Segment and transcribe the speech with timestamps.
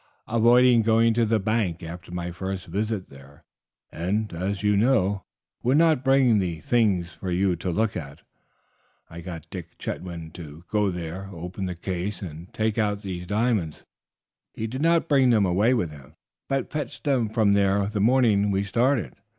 [0.25, 3.43] I avoided going to the bank after my first visit there,
[3.91, 5.25] and, as you know,
[5.61, 8.23] would not bring the things for you to look at.
[9.11, 13.83] I got Dick Chetwynd to go there, open the case, and take out these diamonds.
[14.55, 16.15] He did not bring them away with him,
[16.49, 19.13] but fetched them from there the morning we started.